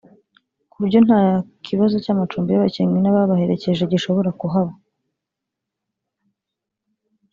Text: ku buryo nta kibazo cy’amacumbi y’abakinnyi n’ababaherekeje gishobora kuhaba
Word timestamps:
ku 0.69 0.75
buryo 0.81 0.99
nta 1.07 1.21
kibazo 1.65 1.95
cy’amacumbi 2.03 2.49
y’abakinnyi 2.51 2.99
n’ababaherekeje 3.01 3.83
gishobora 3.91 4.29
kuhaba 4.39 4.71